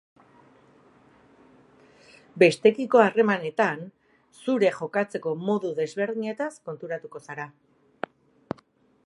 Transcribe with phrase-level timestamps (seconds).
[2.43, 3.85] Besteekiko harremanetan,
[4.47, 7.47] zure jokatzeko modu desberdinetaz konturatuko zara.